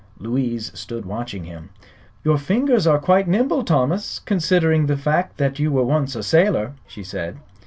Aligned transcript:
Louise 0.17 0.71
stood 0.73 1.05
watching 1.05 1.43
him. 1.43 1.69
"Your 2.23 2.39
fingers 2.39 2.87
are 2.87 2.97
quite 2.97 3.27
nimble, 3.27 3.63
Thomas, 3.63 4.17
considering 4.25 4.87
the 4.87 4.97
fact 4.97 5.37
that 5.37 5.59
you 5.59 5.71
were 5.71 5.83
once 5.83 6.15
a 6.15 6.23
sailor," 6.23 6.71
she 6.87 7.03
said. 7.03 7.37